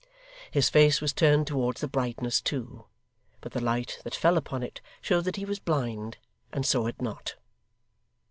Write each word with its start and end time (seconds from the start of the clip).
His 0.49 0.67
face 0.67 0.99
was 0.99 1.13
turned 1.13 1.45
towards 1.45 1.79
the 1.79 1.87
brightness, 1.87 2.41
too, 2.41 2.85
but 3.39 3.51
the 3.51 3.61
light 3.61 3.99
that 4.03 4.15
fell 4.15 4.35
upon 4.35 4.63
it 4.63 4.81
showed 4.99 5.25
that 5.25 5.35
he 5.35 5.45
was 5.45 5.59
blind, 5.59 6.17
and 6.51 6.65
saw 6.65 6.87
it 6.87 6.99
not. 6.99 7.35